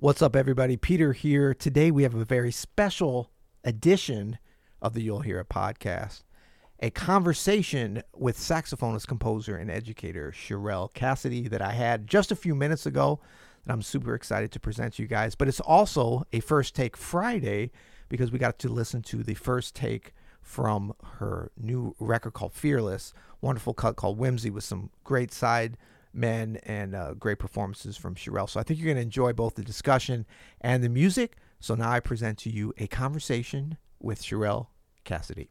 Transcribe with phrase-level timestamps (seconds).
[0.00, 0.76] What's up, everybody?
[0.76, 1.52] Peter here.
[1.52, 3.32] Today we have a very special
[3.64, 4.38] edition
[4.80, 6.22] of the You'll Hear It podcast
[6.78, 12.54] a conversation with saxophonist, composer, and educator Sharel Cassity that I had just a few
[12.54, 13.18] minutes ago
[13.66, 15.34] that I'm super excited to present to you guys.
[15.34, 17.72] But it's also a First Take Friday
[18.08, 23.12] because we got to listen to the first take from her new record called Fearless,
[23.40, 25.76] wonderful cut called Whimsy with some great side
[26.12, 28.48] men and uh, great performances from Sharel.
[28.48, 30.26] So I think you're going to enjoy both the discussion
[30.60, 31.36] and the music.
[31.60, 34.68] So now I present to you a conversation with Sharel
[35.04, 35.48] Cassity.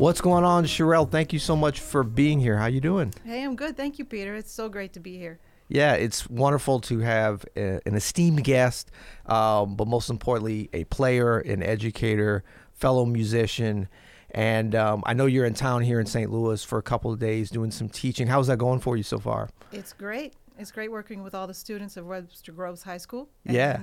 [0.00, 1.10] What's going on, Sharel?
[1.10, 2.56] Thank you so much for being here.
[2.56, 3.12] How you doing?
[3.22, 3.76] Hey, I'm good.
[3.76, 4.34] Thank you, Peter.
[4.34, 5.38] It's so great to be here.
[5.68, 8.90] Yeah, it's wonderful to have a, an esteemed guest,
[9.26, 13.88] um, but most importantly, a player, an educator, fellow musician.
[14.30, 16.30] And um, I know you're in town here in St.
[16.30, 18.26] Louis for a couple of days doing some teaching.
[18.26, 19.50] How's that going for you so far?
[19.70, 20.32] It's great.
[20.58, 23.28] It's great working with all the students of Webster Groves High School.
[23.44, 23.80] And, yeah.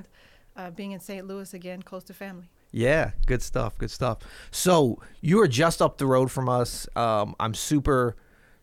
[0.56, 1.28] Uh, being in St.
[1.28, 2.50] Louis again, close to family.
[2.72, 3.78] Yeah, good stuff.
[3.78, 4.20] Good stuff.
[4.52, 6.88] So you are just up the road from us.
[6.96, 8.16] Um, I'm super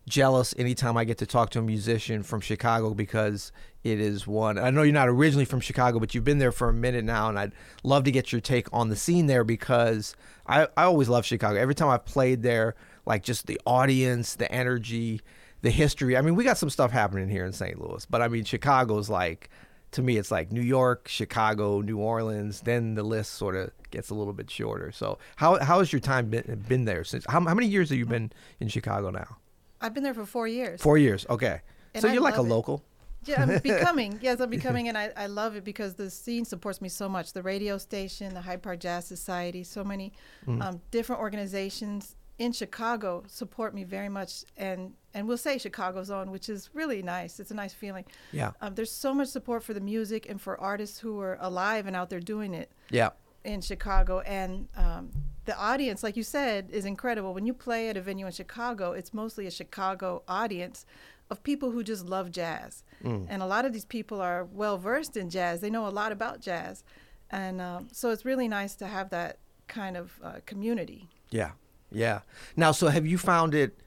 [0.06, 4.58] jealous anytime I get to talk to a musician from Chicago because it is one.
[4.58, 7.28] I know you're not originally from Chicago, but you've been there for a minute now,
[7.28, 10.14] and I'd love to get your take on the scene there because
[10.46, 11.58] I, I always love Chicago.
[11.58, 12.74] Every time I've played there,
[13.06, 15.20] like just the audience, the energy,
[15.62, 16.16] the history.
[16.16, 17.80] I mean, we got some stuff happening here in St.
[17.80, 19.48] Louis, but I mean, Chicago's like
[19.94, 22.60] to me, it's like New York, Chicago, New Orleans.
[22.62, 24.90] Then the list sort of gets a little bit shorter.
[24.90, 27.24] So how how has your time been been there since?
[27.26, 29.38] How, how many years have you been in Chicago now?
[29.80, 30.82] I've been there for four years.
[30.82, 31.60] Four years, okay.
[31.94, 32.44] And so I you're like a it.
[32.44, 32.84] local.
[33.24, 34.18] Yeah, I'm becoming.
[34.20, 37.32] yes, I'm becoming, and I, I love it because the scene supports me so much.
[37.32, 40.12] The radio station, the Hyde Park Jazz Society, so many
[40.46, 40.60] mm.
[40.60, 46.30] um, different organizations in Chicago support me very much, and and we'll say Chicago's own,
[46.30, 47.38] which is really nice.
[47.38, 48.04] It's a nice feeling.
[48.32, 48.52] Yeah.
[48.60, 51.94] Um, there's so much support for the music and for artists who are alive and
[51.94, 52.72] out there doing it.
[52.90, 53.10] Yeah.
[53.44, 55.10] In Chicago, and um,
[55.44, 57.34] the audience, like you said, is incredible.
[57.34, 60.86] When you play at a venue in Chicago, it's mostly a Chicago audience
[61.30, 63.26] of people who just love jazz, mm.
[63.28, 65.60] and a lot of these people are well versed in jazz.
[65.60, 66.84] They know a lot about jazz,
[67.30, 71.08] and um, so it's really nice to have that kind of uh, community.
[71.30, 71.50] Yeah.
[71.94, 72.20] Yeah.
[72.56, 73.78] Now, so have you found it?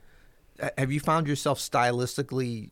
[0.76, 2.70] Have you found yourself stylistically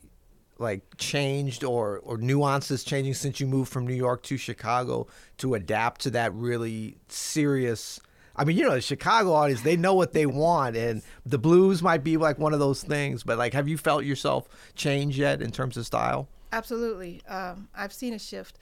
[0.58, 5.06] like changed or or nuances changing since you moved from New York to Chicago
[5.38, 8.00] to adapt to that really serious?
[8.38, 11.82] I mean, you know, the Chicago audience, they know what they want, and the blues
[11.82, 13.22] might be like one of those things.
[13.22, 16.28] But like, have you felt yourself change yet in terms of style?
[16.52, 17.22] Absolutely.
[17.26, 18.58] Um, I've seen a shift.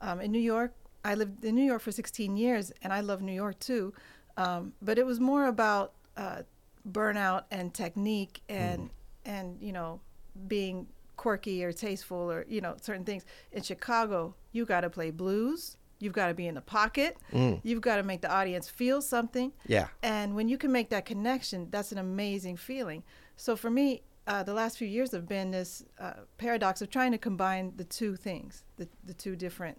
[0.00, 0.72] Um, in New York,
[1.04, 3.92] I lived in New York for 16 years, and I love New York too.
[4.36, 6.42] Um, but it was more about uh,
[6.90, 8.90] burnout and technique and mm.
[9.24, 10.00] and you know
[10.46, 10.86] being
[11.16, 13.24] quirky or tasteful or you know certain things.
[13.52, 15.76] In chicago you got to play blues.
[16.00, 17.16] You've got to be in the pocket.
[17.32, 17.60] Mm.
[17.62, 19.52] you've got to make the audience feel something.
[19.66, 19.88] Yeah.
[20.02, 23.04] And when you can make that connection that's an amazing feeling.
[23.36, 27.12] So for me uh, the last few years have been this uh, paradox of trying
[27.12, 29.78] to combine the two things the, the two different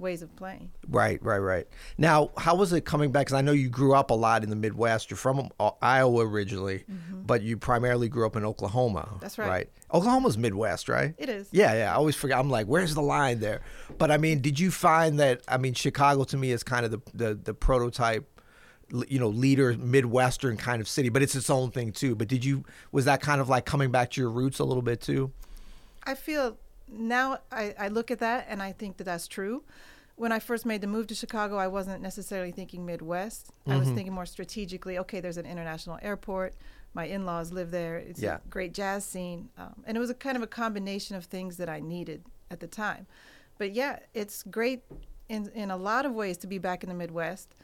[0.00, 0.70] ways of playing.
[0.88, 1.66] Right, right, right.
[1.98, 3.26] Now, how was it coming back?
[3.26, 5.10] Because I know you grew up a lot in the Midwest.
[5.10, 7.22] You're from uh, Iowa originally, mm-hmm.
[7.22, 9.18] but you primarily grew up in Oklahoma.
[9.20, 9.48] That's right.
[9.48, 9.70] Right.
[9.92, 11.14] Oklahoma's Midwest, right?
[11.18, 11.48] It is.
[11.52, 11.92] Yeah, yeah.
[11.92, 12.38] I always forget.
[12.38, 13.60] I'm like, where's the line there?
[13.98, 15.42] But I mean, did you find that?
[15.46, 18.26] I mean, Chicago to me is kind of the the, the prototype
[19.06, 22.44] you know leader midwestern kind of city but it's its own thing too but did
[22.44, 25.30] you was that kind of like coming back to your roots a little bit too
[26.02, 26.58] i feel
[26.92, 29.62] now I, I look at that and I think that that's true.
[30.20, 33.46] When I first made the move to Chicago, I wasn't necessarily thinking Midwest.
[33.46, 33.72] Mm-hmm.
[33.72, 33.96] I was mm-hmm.
[33.96, 34.98] thinking more strategically.
[34.98, 36.52] Okay, there's an international airport.
[36.92, 37.96] My in-laws live there.
[37.96, 38.36] It's yeah.
[38.36, 41.56] a great jazz scene, um, and it was a kind of a combination of things
[41.56, 43.06] that I needed at the time.
[43.56, 44.82] But yeah, it's great
[45.30, 47.54] in in a lot of ways to be back in the Midwest.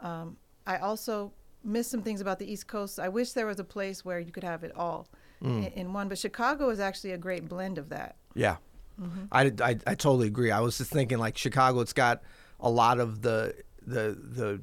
[0.00, 0.36] Um,
[0.68, 1.32] I also
[1.64, 3.00] miss some things about the East Coast.
[3.00, 5.08] I wish there was a place where you could have it all
[5.42, 5.66] mm.
[5.66, 6.08] in, in one.
[6.08, 8.14] But Chicago is actually a great blend of that.
[8.36, 8.58] Yeah.
[9.00, 9.24] Mm-hmm.
[9.32, 10.50] I, I, I totally agree.
[10.50, 11.80] I was just thinking like Chicago.
[11.80, 12.22] It's got
[12.60, 13.54] a lot of the
[13.86, 14.60] the the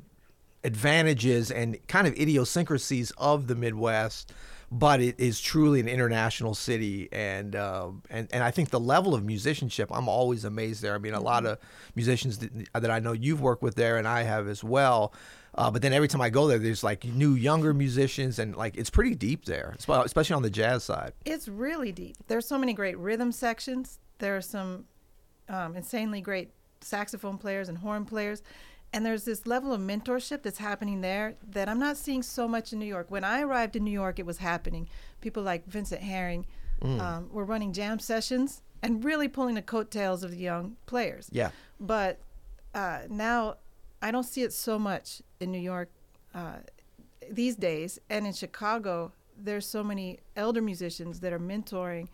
[0.63, 4.31] advantages and kind of idiosyncrasies of the Midwest,
[4.71, 9.13] but it is truly an international city, and uh, and and I think the level
[9.13, 9.89] of musicianship.
[9.91, 10.95] I'm always amazed there.
[10.95, 11.53] I mean, a lot mm-hmm.
[11.53, 11.59] of
[11.95, 15.13] musicians that, that I know you've worked with there, and I have as well.
[15.53, 18.77] Uh, but then every time I go there, there's like new younger musicians, and like
[18.77, 21.11] it's pretty deep there, especially on the jazz side.
[21.25, 22.15] It's really deep.
[22.27, 24.85] There's so many great rhythm sections there are some
[25.49, 28.41] um, insanely great saxophone players and horn players.
[28.93, 32.73] And there's this level of mentorship that's happening there that I'm not seeing so much
[32.73, 33.07] in New York.
[33.09, 34.87] When I arrived in New York, it was happening.
[35.21, 36.45] People like Vincent Herring
[36.81, 41.29] um, were running jam sessions and really pulling the coattails of the young players.
[41.31, 41.51] Yeah.
[41.79, 42.19] But
[42.73, 43.57] uh, now
[44.01, 45.89] I don't see it so much in New York
[46.33, 46.57] uh,
[47.29, 47.99] these days.
[48.09, 52.07] And in Chicago, there's so many elder musicians that are mentoring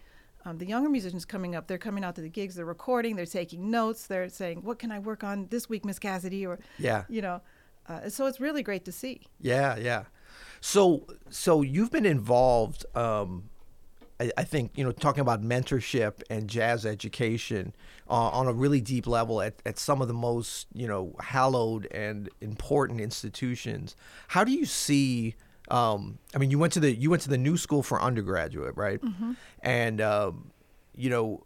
[0.47, 1.67] um, the younger musicians coming up.
[1.67, 4.91] They're coming out to the gigs, they're recording, they're taking notes, they're saying, What can
[4.91, 6.47] I work on this week, Miss Cassity?
[6.47, 7.03] Or, Yeah.
[7.09, 7.41] you know,
[7.87, 9.21] uh, so it's really great to see.
[9.41, 10.03] Yeah, yeah.
[10.61, 12.85] So, so you've been involved.
[12.95, 13.49] Um,
[14.19, 17.75] I, I think you know, talking about mentorship and jazz education
[18.09, 21.85] uh, on a really deep level at, at some of the most you know hallowed
[21.91, 23.95] and important institutions.
[24.29, 25.35] How do you see?
[25.69, 28.75] Um, I mean, you went to the you went to the new school for undergraduate,
[28.75, 29.01] right?
[29.61, 30.51] And um,
[30.95, 31.43] you know,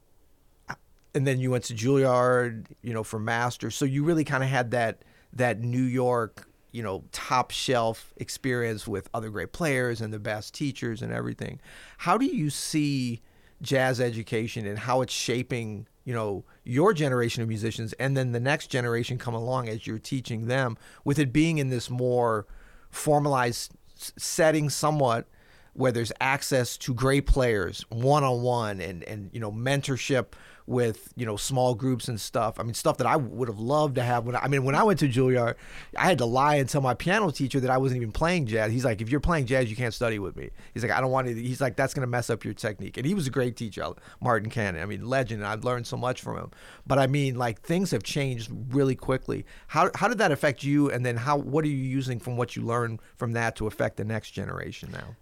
[1.13, 3.75] and then you went to Juilliard, you know, for masters.
[3.75, 5.03] So you really kind of had that
[5.33, 10.53] that New York, you know, top shelf experience with other great players and the best
[10.53, 11.59] teachers and everything.
[11.99, 13.21] How do you see
[13.61, 18.39] jazz education and how it's shaping, you know, your generation of musicians and then the
[18.39, 22.45] next generation come along as you're teaching them with it being in this more
[22.89, 23.73] formalized
[24.17, 25.25] setting somewhat
[25.73, 30.33] where there's access to great players one on one and and you know mentorship
[30.67, 32.59] with you know small groups and stuff.
[32.59, 34.75] I mean stuff that I would have loved to have when I, I mean when
[34.75, 35.55] I went to Juilliard,
[35.97, 38.71] I had to lie and tell my piano teacher that I wasn't even playing jazz.
[38.71, 40.49] He's like, if you're playing jazz, you can't study with me.
[40.73, 41.33] He's like, I don't want to.
[41.33, 42.97] He's like, that's gonna mess up your technique.
[42.97, 43.85] And he was a great teacher,
[44.21, 44.81] Martin Canin.
[44.81, 45.45] I mean, legend.
[45.45, 46.51] I've learned so much from him.
[46.85, 49.45] But I mean, like things have changed really quickly.
[49.67, 50.89] How how did that affect you?
[50.91, 53.97] And then how what are you using from what you learned from that to affect
[53.97, 55.15] the next generation now?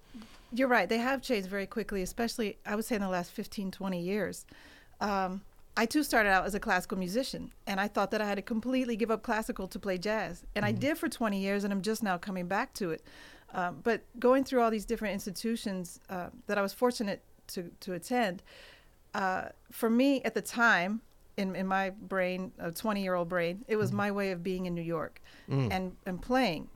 [0.51, 0.89] You're right.
[0.89, 4.45] They have changed very quickly, especially, I would say, in the last 15, 20 years.
[4.99, 5.41] Um,
[5.77, 8.41] I too started out as a classical musician, and I thought that I had to
[8.41, 10.43] completely give up classical to play jazz.
[10.55, 13.03] And I did for 20 years, and I'm just now coming back to it.
[13.53, 17.93] Um, but going through all these different institutions uh, that I was fortunate to, to
[17.93, 18.43] attend,
[19.13, 21.01] uh, for me at the time,
[21.37, 24.65] in, in my brain, a 20 year old brain, it was my way of being
[24.65, 25.21] in New York
[25.71, 26.67] and, and playing.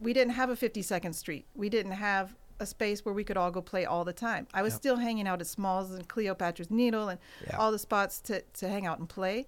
[0.00, 1.46] We didn't have a 52nd Street.
[1.54, 4.46] We didn't have a space where we could all go play all the time.
[4.54, 4.80] I was Yep.
[4.80, 7.56] still hanging out at Smalls and Cleopatra's Needle and Yeah.
[7.56, 9.46] all the spots to, to hang out and play.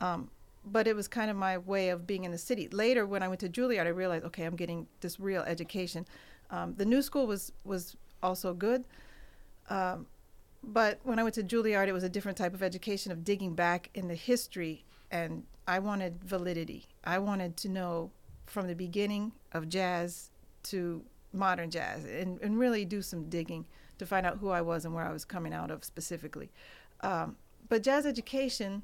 [0.00, 0.30] Um,
[0.64, 2.68] but it was kind of my way of being in the city.
[2.68, 6.04] Later, when I went to Juilliard, I realized, okay, I'm getting this real education.
[6.50, 8.84] Um, the new school was was also good,
[9.70, 10.06] um,
[10.62, 13.54] but when I went to Juilliard, it was a different type of education of digging
[13.54, 16.86] back in the history, and I wanted validity.
[17.04, 18.10] I wanted to know
[18.46, 20.30] from the beginning of jazz
[20.64, 23.66] to modern jazz, and, and really do some digging
[23.98, 26.50] to find out who I was and where I was coming out of specifically.
[27.00, 27.36] Um,
[27.68, 28.82] but jazz education,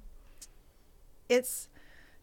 [1.28, 1.68] it's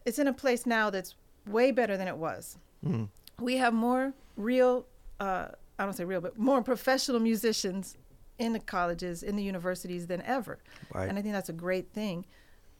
[0.04, 1.14] it's in a place now that's
[1.46, 2.58] way better than it was.
[2.84, 3.08] Mm.
[3.40, 4.86] We have more real,
[5.20, 5.48] uh,
[5.78, 7.96] I don't say real, but more professional musicians
[8.38, 10.58] in the colleges, in the universities than ever.
[10.92, 11.08] Right.
[11.08, 12.24] And I think that's a great thing.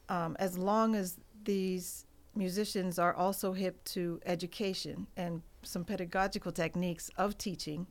[0.08, 7.10] Um, as long as these musicians are also hip to education and some pedagogical techniques
[7.16, 7.86] of teaching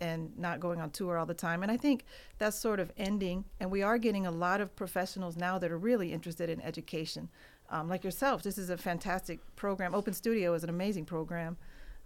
[0.00, 1.62] and not going on tour all the time.
[1.62, 2.04] And I think
[2.38, 3.44] that's sort of ending.
[3.60, 7.28] And we are getting a lot of professionals now that are really interested in education.
[7.70, 9.94] Um, like yourself, this is a fantastic program.
[9.94, 11.56] Open Studio is an amazing program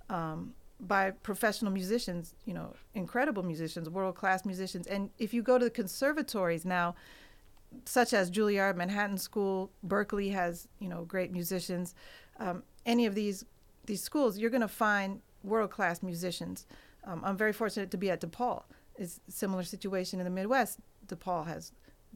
[0.08, 4.86] um, by professional musicians, you know, incredible musicians, world class musicians.
[4.86, 6.94] And if you go to the conservatories now,
[7.84, 11.94] such as Juilliard, Manhattan School, Berklee has you know great musicians.
[12.38, 13.44] Um, any of these
[13.88, 16.66] these schools, you're going to find world class musicians.
[17.04, 18.62] Um, I'm very fortunate to be at DePaul.
[18.96, 20.78] It's a similar situation in the Midwest.
[21.06, 21.72] DePaul has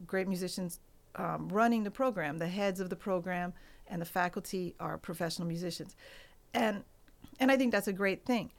[0.07, 0.79] great musicians
[1.15, 2.37] um, running the program.
[2.37, 3.53] The heads of the program
[3.87, 5.95] and the faculty are professional musicians,
[6.53, 6.83] and
[7.39, 8.51] and I think that's a great thing.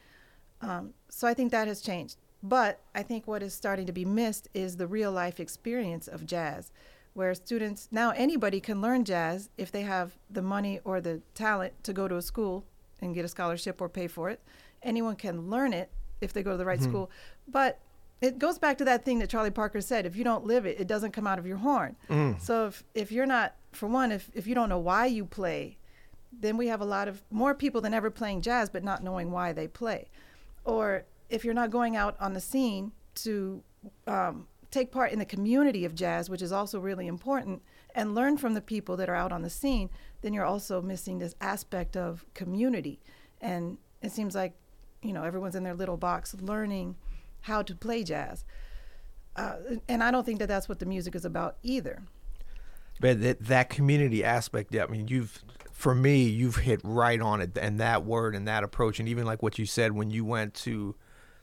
[0.60, 2.16] Um, so I think that has changed.
[2.42, 6.26] But I think what is starting to be missed is the real life experience of
[6.26, 6.72] jazz,
[7.14, 11.72] where students now anybody can learn jazz if they have the money or the talent
[11.84, 12.66] to go to a school
[13.04, 14.40] and get a scholarship or pay for it.
[14.82, 17.10] Anyone can learn it if they go to the right school.
[17.48, 17.80] But
[18.20, 20.80] it goes back to that thing that Charlie Parker said if you don't live it,
[20.80, 21.96] it doesn't come out of your horn.
[22.38, 25.76] So if, if you're not, for one, if, if you don't know why you play,
[26.40, 29.30] then we have a lot of more people than ever playing jazz but not knowing
[29.30, 30.08] why they play
[30.64, 33.62] or if you're not going out on the scene to
[34.08, 37.62] um, take part in the community of jazz which is also really important
[37.94, 39.90] and learn from the people that are out on the scene
[40.24, 42.98] then you're also missing this aspect of community.
[43.42, 44.54] And it seems like
[45.02, 46.96] you know everyone's in their little box learning
[47.42, 48.44] how to play jazz.
[49.36, 49.56] Uh,
[49.88, 52.02] and i don't think that that's what the music is about either.
[53.00, 57.42] But that, that community aspect, yeah, I mean, you've for me, you've hit right on
[57.42, 60.24] it, and that word and that approach, and even like what you said when you
[60.24, 60.94] went to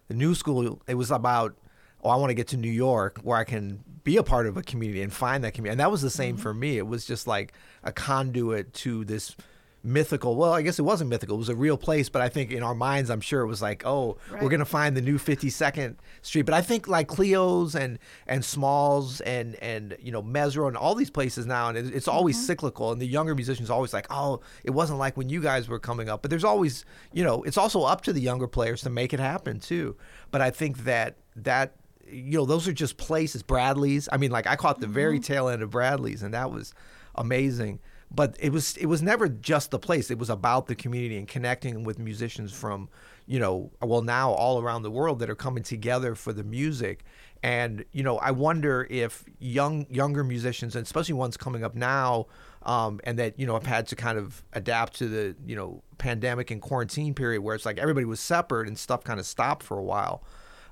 [0.07, 1.55] the new school, it was about,
[2.03, 4.57] oh, I want to get to New York where I can be a part of
[4.57, 6.41] a community and find that community, and that was the same Mm-hmm.
[6.41, 6.77] for me.
[6.77, 7.53] It was just like
[7.83, 9.35] a conduit to this
[9.83, 12.51] mythical well i guess it wasn't mythical it was a real place but i think
[12.51, 15.95] in our minds i'm sure it was like oh we're gonna find the new 52nd
[16.21, 20.77] street but i think like cleo's and and smalls and and you know Mezzrow and
[20.77, 24.39] all these places now and it's always cyclical and the younger musicians always like oh
[24.63, 27.57] it wasn't like when you guys were coming up but there's always you know it's
[27.57, 29.97] also up to the younger players to make it happen too
[30.29, 31.73] but i think that that
[32.11, 34.07] you know those are just places bradley's.
[34.11, 36.73] I mean like i caught the very tail end of bradley's and that was
[37.15, 37.79] amazing.
[38.13, 40.11] But it was it was never just the place.
[40.11, 42.89] It was about the community and connecting with musicians from
[43.25, 47.03] you know well now all around the world that are coming together for the music.
[47.41, 52.27] And you know i wonder if young younger musicians and especially ones coming up now
[52.63, 55.81] um, and that you know have had to kind of adapt to the you know
[55.97, 59.63] pandemic and quarantine period where it's like everybody was separate and stuff kind of stopped
[59.63, 60.23] for a while.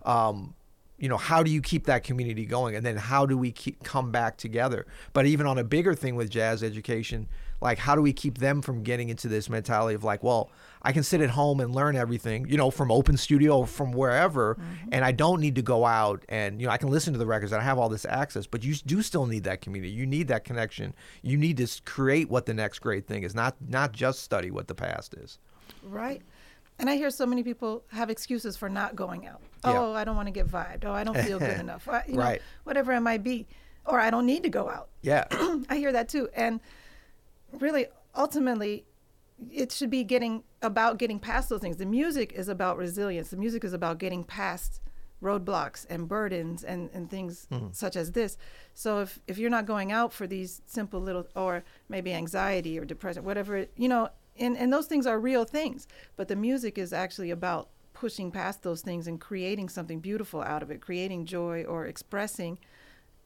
[0.04, 0.56] Um,
[1.00, 2.76] you know how do you keep that community going?
[2.76, 4.86] And then how do we keep come back together?
[5.14, 7.28] But even on a bigger thing with jazz education
[7.62, 10.50] like how do we keep them from getting into this mentality of like well
[10.82, 13.92] i can sit at home and learn everything you know from open studio or from
[13.92, 14.90] wherever mm-hmm.
[14.94, 17.26] and i don't need to go out and you know i can listen to the
[17.26, 19.92] records and i have all this access but you do still need that community.
[19.92, 20.94] You need that connection.
[21.22, 24.68] You need to create what the next great thing is not not just study what
[24.68, 25.40] the past is.
[25.84, 26.22] Right.
[26.80, 29.42] And I hear so many people have excuses for not going out.
[29.66, 29.80] Yeah.
[29.80, 30.86] Oh, I don't want to get vibed.
[30.86, 31.88] Oh, I don't feel good enough.
[31.88, 32.42] Uh, you know, Right.
[32.64, 33.48] whatever it might be.
[33.86, 34.90] Or I don't need to go out.
[35.02, 35.26] yeah
[35.70, 36.30] I hear that too.
[36.34, 36.60] And
[37.52, 38.86] really, ultimately,
[39.52, 41.78] it should be getting about getting past those things.
[41.78, 43.30] The music is about resilience.
[43.30, 44.82] The music is about getting past
[45.24, 48.38] roadblocks and burdens and, and things such as this.
[48.74, 52.86] So if, if you're not going out for these simple little or maybe anxiety or
[52.86, 54.10] depression, whatever it, you know,
[54.40, 55.88] and, and those things are real things.
[56.16, 60.64] But the music is actually about pushing past those things and creating something beautiful out
[60.64, 62.58] of it, creating joy or expressing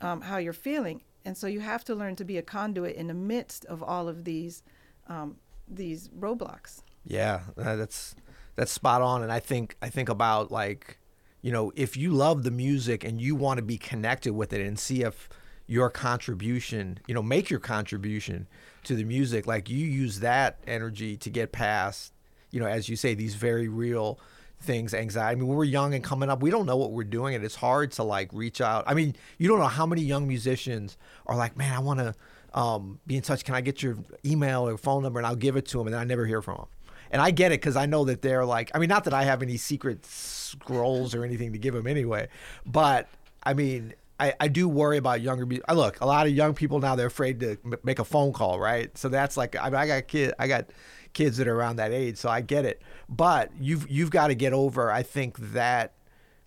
[0.02, 1.04] um, how you're feeling.
[1.26, 4.08] And so you have to learn to be a conduit in the midst of all
[4.08, 4.64] of these
[5.08, 6.82] um, these roadblocks.
[7.06, 8.16] Yeah, uh, that's
[8.56, 9.24] that's spot on.
[9.24, 10.98] And I think I think about like,
[11.42, 14.62] you know, if you love the music and you want to be connected with it
[14.62, 15.30] and see if
[15.68, 18.48] your contribution, you know, make your contribution
[18.84, 22.14] to the music, like you use that energy to get past,
[22.52, 24.20] you know, as you say, these very real
[24.60, 25.32] things, anxiety.
[25.32, 27.44] I mean, when we're young and coming up, we don't know what we're doing, and
[27.44, 28.84] it's hard to like reach out.
[28.88, 32.16] I mean, you don't know how many young musicians are like, man, I want to
[32.54, 33.44] um, be in touch.
[33.44, 35.20] Can I get your email or phone number?
[35.20, 36.68] And I'll give it to them, and then I never hear from them.
[37.12, 39.24] And I get it because I know that they're like, I mean, not that I
[39.24, 42.28] have any secret scrolls or anything to give them anyway,
[42.66, 43.08] but
[43.44, 45.46] I mean, I, I do worry about younger.
[45.68, 48.32] I Look, a lot of young people now they're afraid to m- make a phone
[48.32, 48.98] call, right?
[48.98, 50.70] So that's like, I mean, I got kid, I got
[51.12, 52.82] kids that are around that age, so I get it.
[53.10, 54.90] But you've you've got to get over.
[54.90, 55.94] I think that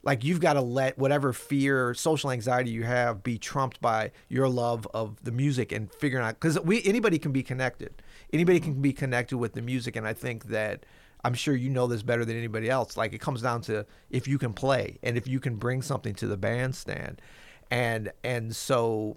[0.02, 4.48] like you've got to let whatever fear social anxiety you have be trumped by your
[4.48, 7.92] love of the music and figuring out because we anybody can be connected
[8.32, 10.86] anybody can be connected with the music and i think that
[11.24, 14.28] i'm sure you know this better than anybody else like it comes down to if
[14.28, 17.20] you can play and if you can bring something to the bandstand
[17.70, 19.16] and and so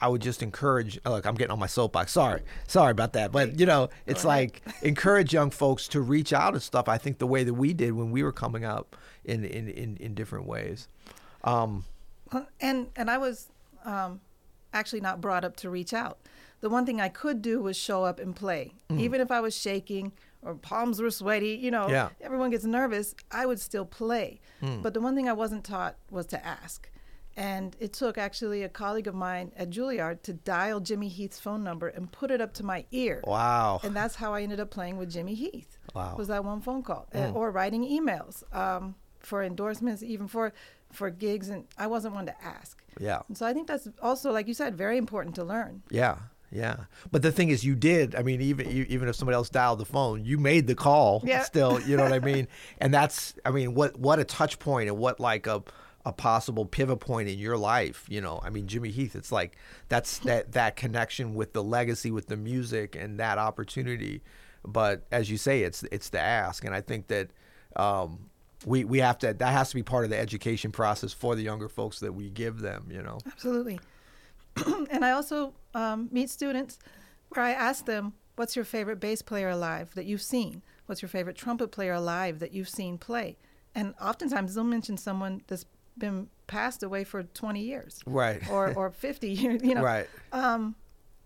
[0.00, 0.98] I would just encourage.
[1.04, 2.12] Look, I'm getting on my soapbox.
[2.12, 3.32] Sorry, sorry about that.
[3.32, 6.88] But you know, it's like encourage young folks to reach out and stuff.
[6.88, 9.96] I think the way that we did when we were coming up in in in,
[9.98, 10.88] in different ways.
[11.44, 11.84] Um,
[12.32, 13.48] Uh, And and I was
[13.84, 14.20] um,
[14.72, 16.18] actually not brought up to reach out.
[16.60, 19.54] The one thing I could do was show up and play, even if I was
[19.54, 21.50] shaking or palms were sweaty.
[21.62, 22.08] You know, Yeah.
[22.22, 23.14] everyone gets nervous.
[23.30, 24.40] I would still play.
[24.82, 26.88] But the one thing I wasn't taught was to ask.
[27.36, 31.64] And it took actually a colleague of mine at Juilliard to dial Jimmy Heath's phone
[31.64, 33.22] number and put it up to my ear.
[33.26, 33.80] wow.
[33.82, 35.76] And that's how I ended up playing with Jimmy Heath.
[35.94, 36.14] Wow.
[36.16, 40.52] Was that one phone call Uh, or writing emails um, for endorsements, even for
[40.92, 42.80] for gigs, and I wasn't one to ask.
[43.00, 43.22] Yeah.
[43.26, 45.82] And so I think that's also, like you said, very important to learn.
[45.90, 46.18] Yeah,
[46.52, 46.84] yeah.
[47.10, 48.14] But the thing is, you did.
[48.14, 51.20] I mean, even e- even if somebody else dialed the phone, you made the call.
[51.24, 51.42] Yeah.
[51.42, 52.46] Still, you know what I mean.
[52.78, 55.64] And that's, I mean, what what a touch point and what like a
[56.04, 58.06] a possible pivot point in your life.
[58.08, 59.16] You know, I mean, Jimmy Heath.
[59.16, 59.56] It's like
[59.88, 64.22] that's that that connection with the legacy, with the music, and that opportunity.
[64.66, 67.30] But as you say, it's it's the ask, and I think that.
[67.76, 68.30] Um,
[68.66, 71.42] we, we have to that has to be part of the education process for the
[71.42, 73.78] younger folks that we give them you know Absolutely.
[74.90, 76.78] and I also um, meet students
[77.30, 80.62] where I ask them, "What's your favorite bass player alive that you've seen?
[80.86, 83.36] What's your favorite trumpet player alive that you've seen play?"
[83.74, 88.90] And oftentimes they'll mention someone that's been passed away for 20 years right or or
[88.90, 89.62] 50 years.
[89.62, 90.74] You know, right um,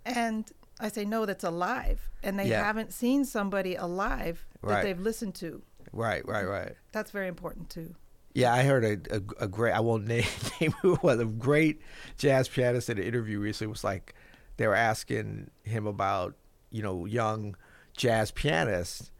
[0.04, 2.62] and I say no, that's alive, and they Yeah.
[2.62, 4.82] haven't seen somebody alive that Right.
[4.84, 5.62] they've listened to.
[5.92, 6.74] Right, right, right.
[6.92, 7.94] That's very important too.
[8.34, 10.24] Yeah, I heard a, a, a great, I won't name,
[10.60, 11.80] name who it was, a great
[12.16, 14.14] jazz pianist in an interview recently was like,
[14.58, 16.36] they were asking him about,
[16.70, 17.56] you know, young
[17.96, 19.10] jazz pianists.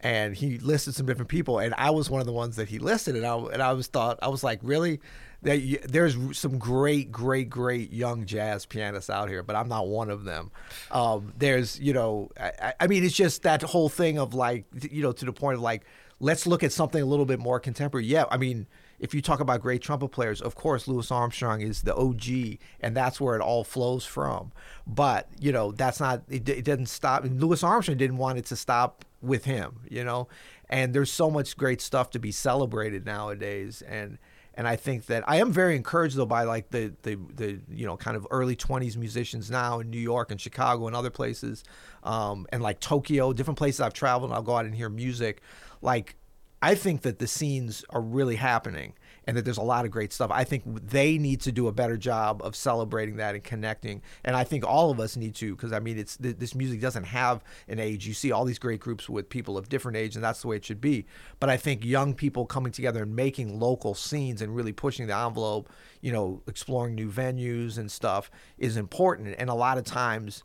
[0.00, 2.78] And he listed some different people, and I was one of the ones that he
[2.78, 5.00] listed, and I and I was thought I was like, really,
[5.42, 10.10] you- there's some great, great, great young jazz pianists out here, but I'm not one
[10.10, 10.50] of them.
[10.90, 14.66] Um, there's, you know, I, I- I mean, it's just that whole thing of like,
[14.90, 15.84] you know, to the point of like,
[16.20, 18.06] let's look at something a little bit more contemporary.
[18.06, 18.66] Yeah, I mean,
[18.98, 22.94] if you talk about great trumpet players, of course, Louis Armstrong is the OG, and
[22.96, 24.52] that's where it all flows from.
[24.86, 26.22] But you know, that's not.
[26.28, 27.24] It, it didn't stop.
[27.26, 29.80] Louis Armstrong didn't want it to stop with him.
[29.88, 30.28] You know,
[30.68, 34.18] and there's so much great stuff to be celebrated nowadays, and.
[34.58, 37.84] And I think that I am very encouraged though by like the, the, the you
[37.84, 41.62] know kind of early 20s musicians now in New York and Chicago and other places,
[42.02, 44.30] um, and like Tokyo, different places I've traveled.
[44.30, 45.42] And I'll go out and hear music.
[45.82, 46.16] Like
[46.62, 48.94] I think that the scenes are really happening
[49.26, 50.30] and that there's a lot of great stuff.
[50.30, 54.02] I think they need to do a better job of celebrating that and connecting.
[54.24, 56.80] And I think all of us need to because I mean it's th- this music
[56.80, 58.06] doesn't have an age.
[58.06, 60.56] You see all these great groups with people of different age and that's the way
[60.56, 61.06] it should be.
[61.40, 65.16] But I think young people coming together and making local scenes and really pushing the
[65.16, 69.34] envelope, you know, exploring new venues and stuff is important.
[69.38, 70.44] And a lot of times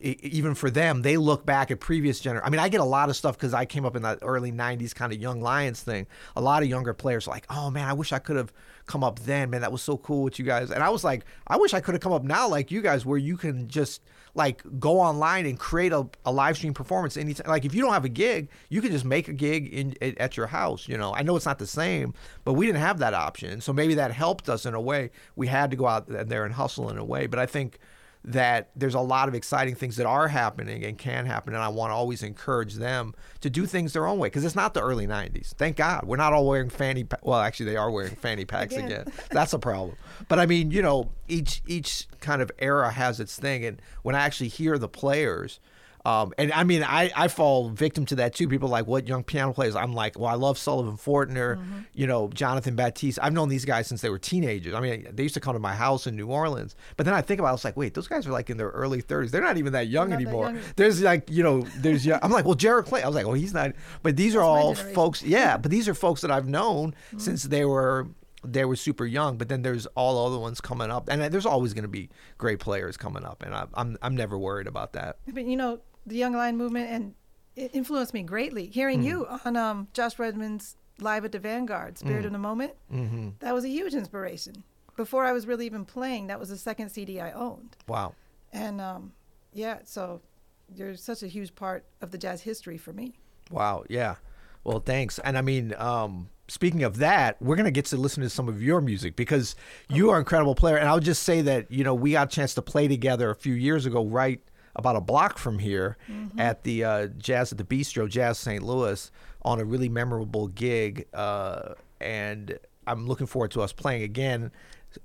[0.00, 2.40] even for them, they look back at previous gener.
[2.42, 4.52] I mean, I get a lot of stuff because I came up in that early
[4.52, 6.06] '90s kind of young Lions thing.
[6.34, 8.52] A lot of younger players like, "Oh man, I wish I could have
[8.86, 9.50] come up then.
[9.50, 11.80] Man, that was so cool with you guys." And I was like, "I wish I
[11.80, 14.02] could have come up now like you guys, where you can just
[14.34, 17.48] like go online and create a, a live stream performance anytime.
[17.48, 20.36] Like if you don't have a gig, you can just make a gig in at
[20.36, 20.88] your house.
[20.88, 22.14] You know, I know it's not the same,
[22.44, 25.10] but we didn't have that option, so maybe that helped us in a way.
[25.34, 27.78] We had to go out there and hustle in a way, but I think
[28.28, 31.68] that there's a lot of exciting things that are happening and can happen and i
[31.68, 34.80] want to always encourage them to do things their own way because it's not the
[34.82, 36.04] early 90s thank god.
[36.04, 38.86] We're not all wearing fanny pa- well actually they are wearing fanny packs Again.
[38.90, 39.12] again.
[39.30, 39.96] That's a problem.
[40.28, 44.14] But i mean you know each each kind of era has its thing and when
[44.16, 45.60] i actually hear the players
[46.06, 48.46] um, and I mean, I, I fall victim to that too.
[48.46, 49.74] People are like, what young piano players?
[49.74, 51.78] I'm like, well, I love Sullivan Fortner, mm-hmm.
[51.94, 53.18] you know, Jonathan Batiste.
[53.20, 54.72] I've known these guys since they were teenagers.
[54.72, 56.76] I mean, they used to come to my house in New Orleans.
[56.96, 58.56] But then I think about it, I was like, wait, those guys are like in
[58.56, 59.32] their early 30s.
[59.32, 60.44] They're not even that young Not that anymore.
[60.52, 60.60] young.
[60.76, 63.02] There's like, you know, there's, I'm like, well, Jared Clay.
[63.02, 63.72] I was like, well, he's not.
[64.04, 64.94] But these are That's my all generation.
[64.94, 65.62] folks, yeah, mm-hmm.
[65.62, 67.18] but these are folks that I've known mm-hmm.
[67.18, 68.06] since they were
[68.44, 71.74] they were super young, but then there's all other ones coming up, and there's always
[71.74, 75.16] going to be great players coming up, and I, I'm I'm never worried about that.
[75.26, 77.14] But you know, the Young Lion movement and
[77.56, 78.66] it influenced me greatly.
[78.66, 79.08] Hearing Mm-hmm.
[79.08, 82.26] you on um, Josh Redman's live at the Vanguard, Spirit Mm.
[82.26, 83.28] of the Moment, Mm-hmm.
[83.40, 84.62] that was a huge inspiration.
[84.96, 87.76] Before I was really even playing, that was the second CD I owned.
[87.86, 88.14] Wow.
[88.52, 89.12] And um,
[89.52, 90.22] yeah, so
[90.74, 93.18] you're such a huge part of the jazz history for me.
[93.50, 93.84] Wow.
[93.88, 94.14] Yeah.
[94.64, 95.18] Well, thanks.
[95.20, 98.62] And I mean, um, speaking of that, we're gonna get to listen to some of
[98.62, 99.54] your music because
[99.88, 100.76] you are an incredible player.
[100.76, 103.34] And I'll just say that you know we got a chance to play together a
[103.34, 104.40] few years ago, right
[104.76, 105.96] about a block from here,
[106.38, 108.62] at the uh, Jazz at the Bistro, Jazz St.
[108.62, 109.10] Louis,
[109.42, 111.06] on a really memorable gig.
[111.12, 114.52] Uh, and I'm looking forward to us playing again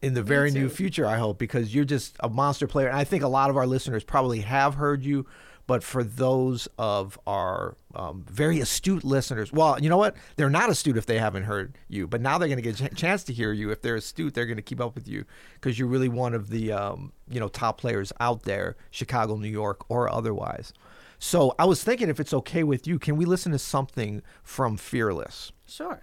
[0.01, 0.69] in the very near too.
[0.69, 1.05] future.
[1.05, 3.65] I hope because you're just a monster player, and I think a lot of our
[3.65, 5.25] listeners probably have heard you.
[5.67, 10.15] But for those of our um, very astute listeners, well, you know what?
[10.36, 12.08] They're not astute if they haven't heard you.
[12.08, 13.69] But now they're going to get a ch- chance to hear you.
[13.69, 16.50] If they're astute, they're going to keep up with you because you're really one of
[16.50, 20.74] the um, you know top players out there, Chicago, New York, or otherwise.
[21.19, 24.76] So I was thinking, if it's okay with you, can we listen to something from
[24.76, 25.52] Fearless?
[25.67, 26.02] Sure.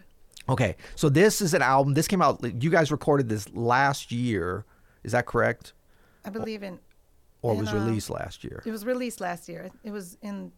[0.48, 1.94] Okay, so this is an album.
[1.94, 2.40] This came out.
[2.62, 4.64] You guys recorded this last year.
[5.02, 5.74] Is that correct?
[6.24, 6.78] I believe in
[7.42, 8.62] Or And, was um, released last year?
[8.64, 9.70] it was released last year.
[9.84, 10.52] It was in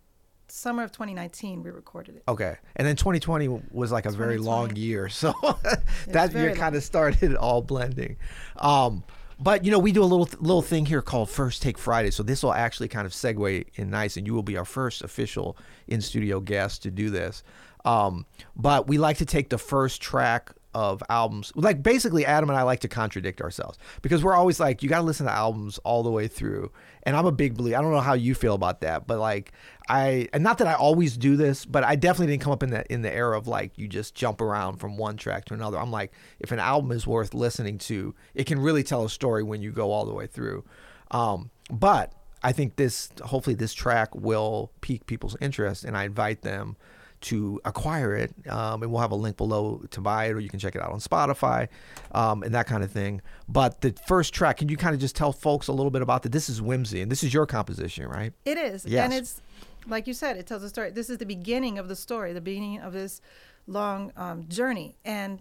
[0.49, 2.23] summer of 2019 we recorded it.
[2.29, 5.33] Okay, and then 2020 was like a very long year, so
[6.09, 8.16] that year kind of started all blending.
[8.57, 9.05] Um,
[9.38, 12.23] but you know, we do a little little thing here called First Take Friday, so
[12.23, 15.57] this will actually kind of segue in nice, and you will be our first official
[15.88, 17.43] in studio guest to do this.
[17.85, 21.53] Um, but we like to take the first track of albums.
[21.55, 24.99] Like basically, Adam and I like to contradict ourselves because we're always like, you got
[24.99, 26.71] to listen to albums all the way through.
[27.03, 27.79] And I'm a big believer.
[27.79, 29.53] I don't know how you feel about that, but like
[29.89, 32.71] I, and not that I always do this, but I definitely didn't come up in
[32.71, 35.79] the in the era of like you just jump around from one track to another.
[35.79, 39.43] I'm like, if an album is worth listening to, it can really tell a story
[39.43, 40.65] when you go all the way through.
[41.11, 46.43] Um, but I think this, hopefully, this track will pique people's interest, and I invite
[46.43, 46.77] them
[47.23, 48.33] to acquire it.
[48.49, 50.83] Um, and we'll have a link below to buy it, or you can check it
[50.83, 51.69] out on Spotify
[52.13, 53.21] um, and that kind of thing.
[53.49, 56.23] But the first track, can you kind of just tell folks a little bit about
[56.23, 56.33] that?
[56.33, 58.33] This is Whimsy, and this is your composition, right?
[58.45, 58.87] It is.
[58.87, 59.05] Yes.
[59.05, 59.43] And it's,
[59.87, 60.91] like you said, it tells a story.
[60.91, 63.21] This is the beginning of the story, the beginning of this
[63.67, 64.97] long um, journey.
[65.05, 65.41] And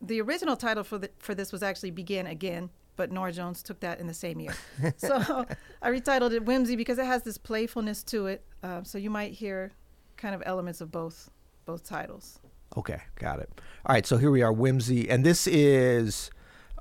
[0.00, 3.80] the original title for, the, for this was actually Begin Again, but Norah Jones took
[3.80, 4.54] that in the same year.
[4.96, 5.46] so
[5.82, 8.44] I retitled it Whimsy because it has this playfulness to it.
[8.62, 9.72] Uh, so you might hear
[10.16, 11.30] kind of elements of both
[11.64, 12.40] both titles.
[12.76, 13.50] Okay, got it.
[13.86, 16.30] All right, so here we are, Whimsy, and this is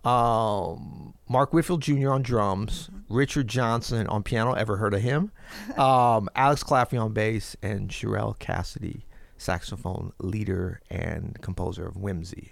[0.04, 2.12] um, Mark Whitfield Jr.
[2.12, 4.54] on drums, Richard Johnson on piano.
[4.54, 5.32] Ever heard of him?
[5.78, 9.04] um, Alex Claffey on bass, and Sharel Cassity,
[9.38, 12.52] saxophone leader and composer of Whimsy.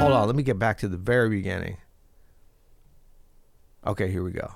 [0.00, 1.76] Hold on, let me get back to the very beginning.
[3.86, 4.52] Okay, here we go.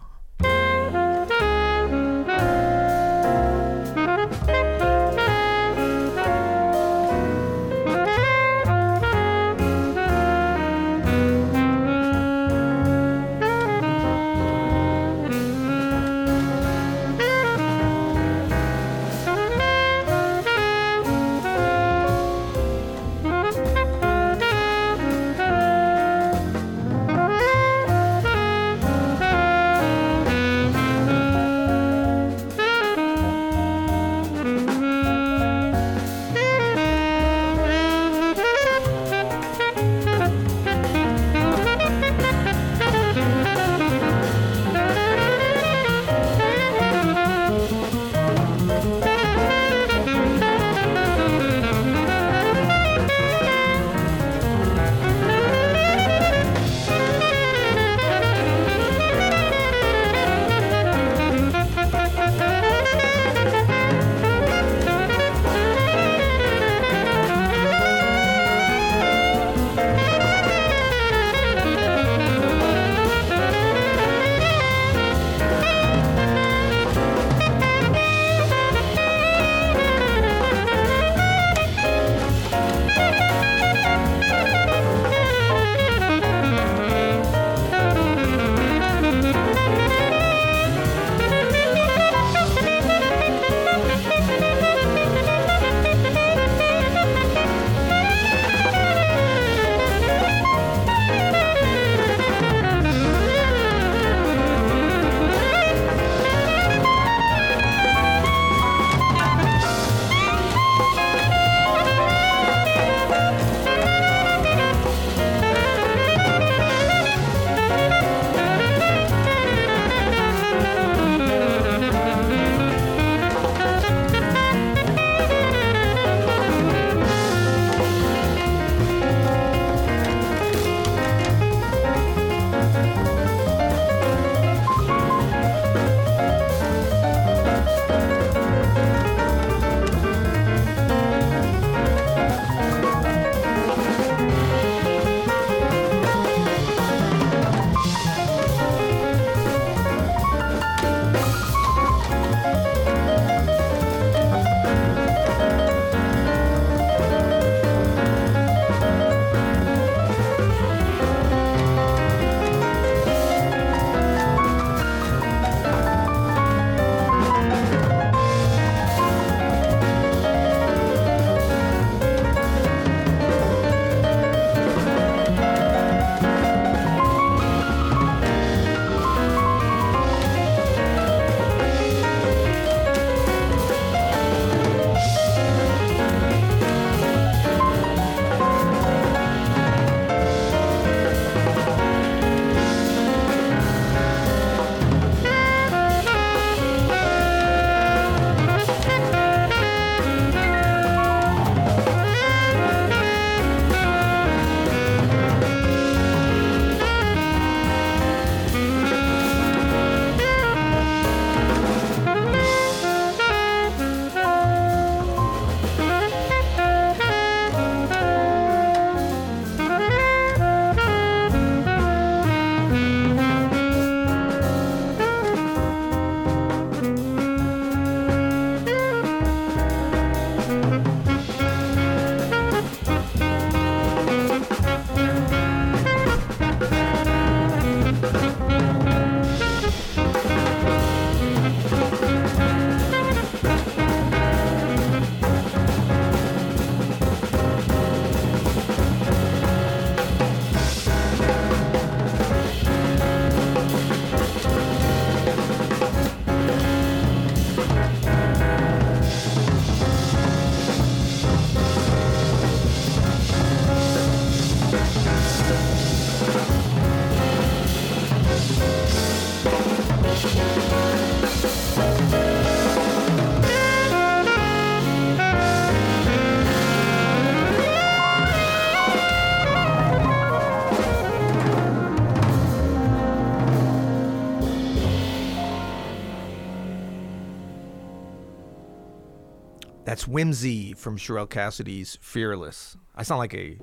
[289.94, 292.76] That's Whimsy from Sharel Cassity's Fearless.
[292.96, 293.61] I sound like a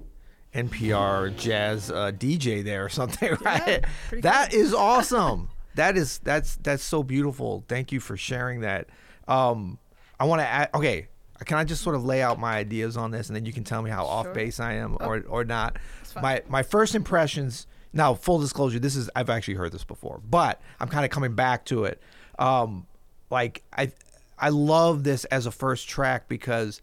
[0.56, 3.84] NPR jazz uh, DJ there or something, right?
[4.08, 5.50] pretty that is awesome.
[5.76, 7.66] that is that's that's so beautiful.
[7.68, 8.88] Thank you for sharing that.
[9.28, 9.78] Um,
[10.22, 10.70] I want to add.
[10.74, 11.10] Okay,
[11.44, 13.66] can I just sort of lay out my ideas on this, and then you can
[13.66, 15.80] tell me how off base I am or or not.
[16.22, 17.68] My my first impressions.
[17.92, 21.36] Now, full disclosure, this is I've actually heard this before, but I'm kind of coming
[21.36, 22.02] back to it.
[22.40, 22.88] Um,
[23.30, 23.92] like I
[24.42, 26.82] I love this as a first track because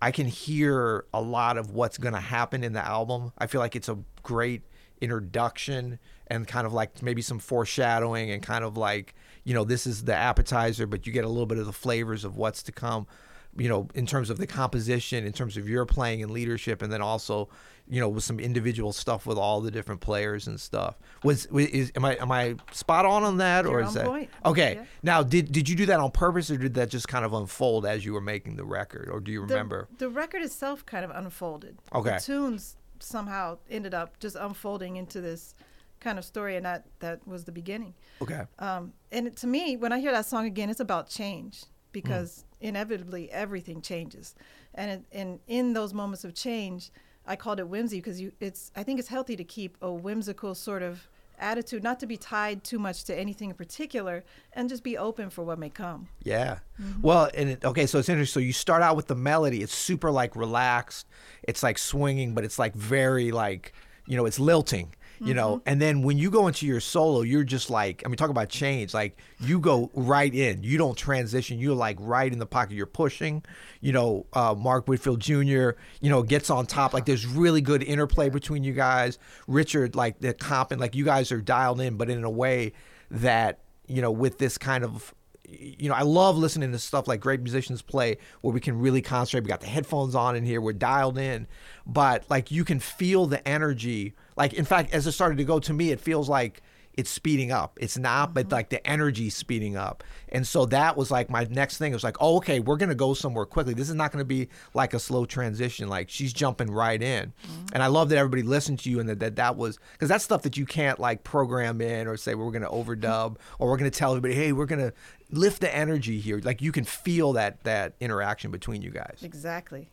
[0.00, 3.32] I can hear a lot of what's going to happen in the album.
[3.36, 4.62] I feel like it's a great
[5.00, 9.86] introduction and kind of like maybe some foreshadowing and kind of like, you know, this
[9.86, 12.72] is the appetizer, but you get a little bit of the flavors of what's to
[12.72, 13.08] come,
[13.56, 16.92] you know, in terms of the composition, in terms of your playing and leadership, and
[16.92, 17.48] then also,
[17.88, 20.98] you know, with some individual stuff with all the different players and stuff.
[21.24, 24.06] Was, is am I am I spot on on that or You're is on that
[24.06, 24.30] point.
[24.44, 24.74] okay?
[24.76, 24.84] Yeah.
[25.02, 27.86] Now, did did you do that on purpose, or did that just kind of unfold
[27.86, 29.88] as you were making the record, or do you remember?
[29.98, 31.78] The, record itself kind of unfolded.
[31.94, 32.14] Okay.
[32.14, 35.54] The tunes somehow ended up just unfolding into this
[35.98, 37.94] kind of story, and that that was the beginning.
[38.22, 38.42] Okay.
[38.60, 41.92] Um, and to me, when I hear that song again, it's about change Mm.
[41.92, 44.34] because inevitably everything changes,
[44.74, 46.90] and it, and in those moments of change,
[47.26, 50.54] I called it whimsy because you it's I think it's healthy to keep a whimsical
[50.54, 54.82] sort of attitude, not to be tied too much to anything in particular, and just
[54.82, 56.08] be open for what may come.
[56.22, 56.58] Yeah.
[56.80, 57.00] Mm-hmm.
[57.00, 58.42] Well, and it, okay, so it's interesting.
[58.42, 59.62] So you start out with the melody.
[59.62, 61.06] It's super like relaxed.
[61.42, 63.72] It's like swinging, but it's like very like
[64.06, 64.92] you know, it's lilting.
[65.22, 65.68] You know, Mm-hmm.
[65.68, 68.48] and then when you go into your solo, you're just like, I mean, talk about
[68.48, 68.94] change.
[68.94, 70.62] Like you go right in.
[70.62, 71.58] You don't transition.
[71.58, 72.74] You're like right in the pocket.
[72.74, 73.42] You're pushing.
[73.82, 75.72] You know, uh, Mark Whitfield Jr.
[76.00, 76.94] You know gets on top.
[76.94, 79.18] Like there's really good interplay between you guys.
[79.46, 82.72] Richard, like the comp, and like you guys are dialed in, but in a way
[83.10, 85.14] that you know with this kind of
[85.52, 89.02] you know, I love listening to stuff like great musicians play where we can really
[89.02, 89.42] concentrate.
[89.42, 91.48] We got the headphones on in here, we're dialed in,
[91.84, 94.14] but like you can feel the energy.
[94.40, 96.62] Like, in fact, as it started to go to me, it feels like
[96.94, 97.78] it's speeding up.
[97.78, 98.54] It's not, but mm-hmm.
[98.54, 100.02] like the energy's speeding up.
[100.30, 101.92] And so that was like my next thing.
[101.92, 103.74] It was like, oh, okay, we're going to go somewhere quickly.
[103.74, 105.88] This is not going to be like a slow transition.
[105.88, 107.34] Like she's jumping right in.
[107.44, 107.66] Mm-hmm.
[107.74, 110.24] And I love that everybody listened to you and that that, that was, because that's
[110.24, 113.76] stuff that you can't like program in or say, we're going to overdub or we're
[113.76, 114.94] going to tell everybody, hey, we're going to
[115.30, 116.40] lift the energy here.
[116.42, 119.18] Like you can feel that, that interaction between you guys.
[119.22, 119.90] Exactly.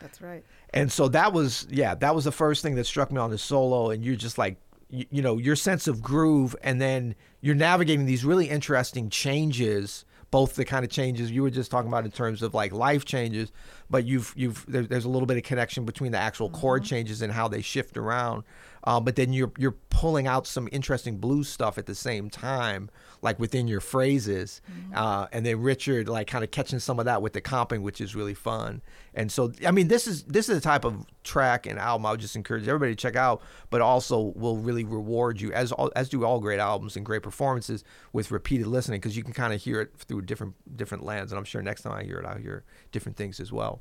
[0.00, 0.44] That's right.
[0.72, 3.38] And so that was, yeah, that was the first thing that struck me on the
[3.38, 3.90] solo.
[3.90, 4.56] And you're just like,
[4.88, 10.04] you, you know, your sense of groove, and then you're navigating these really interesting changes.
[10.30, 13.04] Both the kind of changes you were just talking about in terms of like life
[13.04, 13.50] changes,
[13.90, 17.20] but you've you've there, there's a little bit of connection between the actual chord changes
[17.22, 18.44] and how they shift around.
[18.84, 22.88] Um, but then you're you're pulling out some interesting blues stuff at the same time,
[23.20, 24.62] like within your phrases,
[24.94, 28.00] uh, and then Richard like kind of catching some of that with the comping, which
[28.00, 28.80] is really fun.
[29.12, 32.12] And so, I mean, this is this is the type of track and album I
[32.12, 35.92] would just encourage everybody to check out, but also will really reward you as all,
[35.94, 39.52] as do all great albums and great performances with repeated listening because you can kind
[39.52, 41.32] of hear it through different different lens.
[41.32, 43.79] And I'm sure next time I hear it, I'll hear different things as well.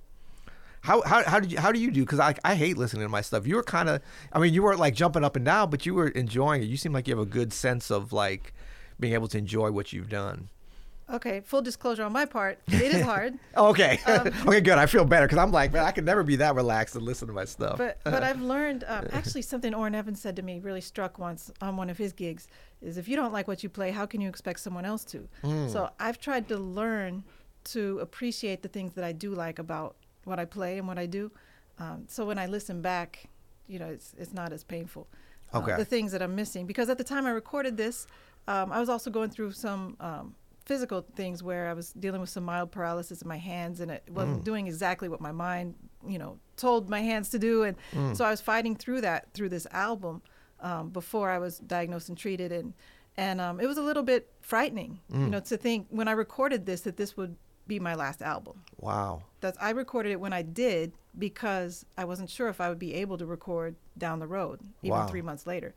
[0.81, 2.01] How, how, how did you how do you do?
[2.01, 3.45] Because I, I hate listening to my stuff.
[3.45, 5.93] You were kind of I mean you weren't like jumping up and down, but you
[5.93, 6.65] were enjoying it.
[6.65, 8.53] You seem like you have a good sense of like
[8.99, 10.49] being able to enjoy what you've done.
[11.11, 13.33] Okay, full disclosure on my part, it is hard.
[13.57, 14.77] Okay, Um, okay, good.
[14.77, 17.27] I feel better because I'm like man, I could never be that relaxed and listen
[17.27, 17.77] to my stuff.
[17.77, 21.51] but but I've learned um, actually something Orrin Evans said to me really struck once
[21.61, 22.47] on one of his gigs
[22.81, 25.27] is if you don't like what you play, how can you expect someone else to?
[25.43, 25.69] Mm.
[25.69, 27.23] So I've tried to learn
[27.65, 29.95] to appreciate the things that I do like about
[30.29, 31.31] what I play and what I do.
[31.79, 33.29] Um, so when I listen back,
[33.67, 35.07] you know, it's it's not as painful.
[35.53, 35.75] uh, Okay.
[35.77, 38.07] the things that I'm missing because at the time I recorded this,
[38.47, 39.95] um, I was also going through some.
[39.99, 43.89] Um, physical things where I was dealing with some mild paralysis in my hands and
[43.89, 45.73] it wasn't doing exactly what my mind,
[46.07, 47.63] you know, told my hands to do.
[47.63, 47.75] And
[48.15, 50.21] so I was fighting through that through this album
[50.59, 52.51] um, before I was diagnosed and treated.
[52.51, 52.75] And,
[53.17, 56.67] and um, it was a little bit frightening, you know, to think when I recorded
[56.67, 57.35] this that this would
[57.69, 58.62] be my last album.
[58.77, 59.21] wow.
[59.41, 62.93] That's, I recorded it when I did because I wasn't sure if I would be
[62.95, 65.08] able to record down the road, even Wow.
[65.08, 65.73] three months later.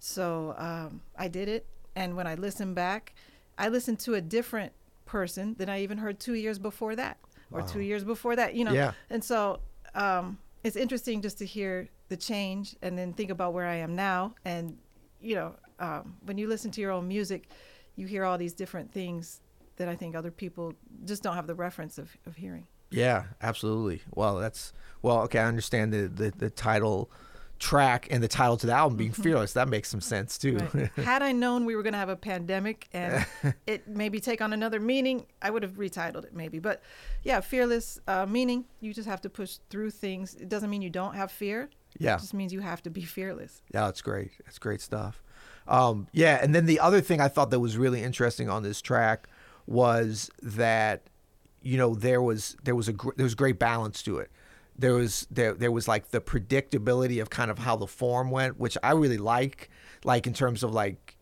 [0.00, 1.66] So um, I did it.
[1.94, 3.14] And when I listened back,
[3.56, 4.72] I listened to a different
[5.04, 7.16] person than I even heard two years before that,
[7.52, 8.72] or two years before that, you know.
[8.72, 8.92] Yeah.
[9.08, 9.60] And so
[9.94, 13.94] um, it's interesting just to hear the change and then think about where I am
[13.94, 14.34] now.
[14.44, 14.76] And,
[15.20, 17.48] you know, um, when you listen to your own music,
[17.94, 19.40] you hear all these different things
[19.76, 20.72] that I think other people
[21.04, 22.66] just don't have the reference of, of hearing.
[22.90, 24.02] Yeah, absolutely.
[24.14, 25.22] Well, that's well.
[25.22, 27.10] Okay, I understand the the, the title
[27.58, 30.78] track and the title to the album being fearless that makes some sense too Mm-hmm.
[30.78, 30.90] Right.
[31.06, 33.24] Had I known we were going to have a pandemic and
[33.66, 36.58] it maybe take on another meaning, I would have retitled it maybe.
[36.58, 36.82] But
[37.22, 40.34] yeah, fearless uh, meaning you just have to push through things.
[40.34, 41.70] It doesn't mean you don't have fear.
[41.98, 43.62] yeah It just means you have to be fearless.
[43.72, 44.32] Yeah, that's great.
[44.44, 45.22] That's great stuff.
[45.66, 48.80] Um, yeah, and then the other thing I thought that was really interesting on this
[48.80, 49.28] track
[49.66, 51.02] was that
[51.62, 54.30] you know there was there was a gr- there was great balance to it.
[54.78, 58.58] There was there there was like the predictability of kind of how the form went,
[58.58, 59.70] which I really like.
[60.04, 61.16] Like in terms of like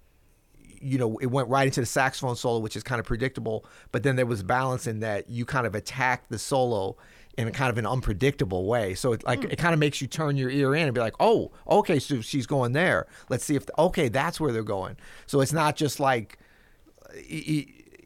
[0.84, 3.64] you know, it went right into the saxophone solo, which is kind of predictable.
[3.90, 6.98] But then there was balance in that you kind of attacked the solo
[7.38, 8.94] in a kind of an unpredictable way.
[8.94, 9.62] So it like it hmm.
[9.62, 12.46] kind of makes you turn your ear in and be like, oh, okay, so she's
[12.46, 13.06] going there.
[13.30, 14.96] Let's see if okay, that's where they're going.
[15.26, 16.38] So it's not just like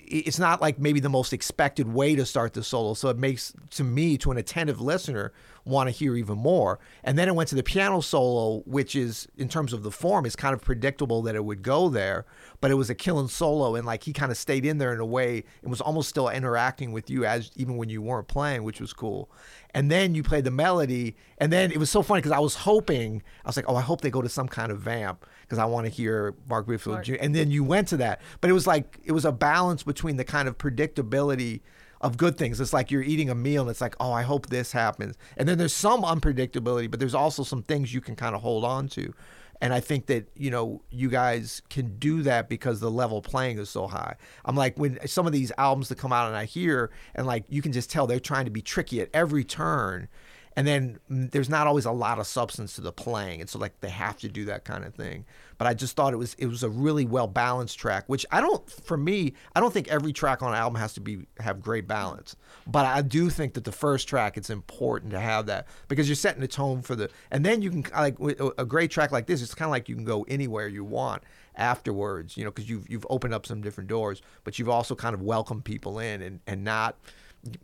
[0.09, 2.95] it's not like maybe the most expected way to start the solo.
[2.95, 5.33] So it makes to me, to an attentive listener,
[5.65, 6.79] want to hear even more.
[7.05, 10.27] And then it went to the piano solo, which is in terms of the form,
[10.27, 12.27] is kind of predictable that it would go there,
[12.61, 15.01] but it was a killing solo, and like he kind of stayed in there in
[15.01, 18.63] a way and was almost still interacting with you as even when you weren't playing,
[18.63, 19.31] which was cool.
[19.75, 22.55] And then you played the melody, and then it was so funny because I was
[22.55, 25.59] hoping, I was like, oh, I hope they go to some kind of vamp because
[25.59, 27.17] I want to hear Mark Whitfield Jr.
[27.21, 30.17] And then you went to that, but it was like it was a balance between
[30.17, 31.61] the kind of predictability
[32.01, 32.61] of good things.
[32.61, 35.17] It's like you're eating a meal and it's like, oh, I hope this happens.
[35.37, 38.65] And then there's some unpredictability, but there's also some things you can kind of hold
[38.65, 39.13] on to.
[39.61, 43.59] And I think that, you know, you guys can do that because the level playing
[43.59, 44.15] is so high.
[44.45, 47.45] I'm like, when some of these albums that come out and I hear, and like,
[47.49, 50.09] you can just tell they're trying to be tricky at every turn.
[50.57, 53.41] And then mm, there's not always a lot of substance to the playing.
[53.41, 55.25] And so, like, they have to do that kind of thing
[55.59, 58.41] but I just thought it was it was a really well balanced track, which I
[58.41, 61.61] don't for me I don't think every track on an album has to be have
[61.61, 65.67] great balance, but I do think that the first track it's important to have that
[65.89, 68.17] because you're setting the tone for the and then you can like
[68.57, 71.23] a great track like this it's kind of like you can go anywhere you want
[71.57, 75.13] afterwards, you know, because you've you've opened up some different doors, but you've also kind
[75.13, 76.97] of welcomed people in and and not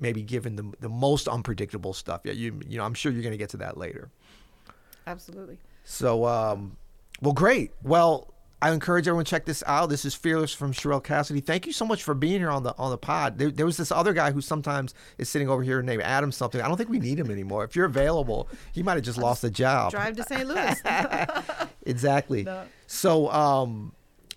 [0.00, 2.22] maybe given the the most unpredictable stuff.
[2.24, 4.10] Yeah, you you know I'm sure you're gonna get to that later.
[5.06, 5.58] Absolutely.
[5.84, 6.76] So, um,
[7.20, 7.72] well, great.
[7.82, 8.32] Well,
[8.62, 9.90] I encourage everyone to check this out.
[9.90, 11.44] This is Fearless from Sharel Cassity.
[11.44, 13.36] Thank you so much for being here on the on the pod.
[13.36, 16.62] There, there was this other guy who sometimes is sitting over here named Adam something.
[16.62, 17.64] I don't think we need him anymore.
[17.64, 19.90] If you're available, he might have just lost a job.
[19.90, 20.46] Drive to St.
[20.46, 20.80] Louis.
[21.86, 22.44] Exactly.
[22.54, 22.64] No.
[22.86, 23.92] So, um,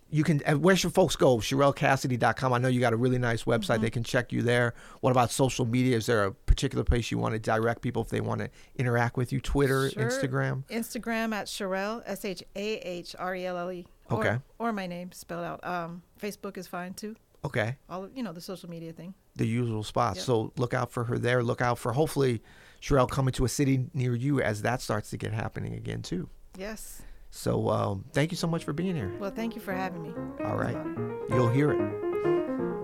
[0.10, 0.42] you can.
[0.46, 1.38] uh, Where should folks go?
[1.38, 2.54] SharelCassity.com.
[2.54, 3.76] I know you got a really nice website.
[3.76, 3.82] Mm-hmm.
[3.84, 4.74] They can check you there.
[5.02, 5.98] What about social media?
[5.98, 9.18] Is there a particular place you want to direct people if they want to interact
[9.18, 9.40] with you?
[9.42, 10.04] Twitter, Sure.
[10.04, 10.64] Instagram.
[10.70, 13.86] Instagram at Sherelle, S H A H R E L L E.
[14.10, 14.38] Or- Okay.
[14.60, 15.66] Or my name spelled out.
[15.66, 17.16] Um, Facebook is fine too.
[17.46, 17.76] Okay.
[17.90, 19.14] All of, you know the social media thing.
[19.36, 20.18] the usual spots.
[20.18, 20.26] Yep.
[20.26, 21.44] So look out for her there.
[21.44, 22.42] Look out for hopefully
[22.82, 26.30] Sharel coming to a city near you as that starts to get happening again too.
[26.58, 27.02] Yes.
[27.30, 29.12] So um, thank you so much for being here.
[29.20, 30.14] Well, thank you for having me.
[30.46, 31.18] All right, It's an honor.
[31.30, 32.77] you'll hear it.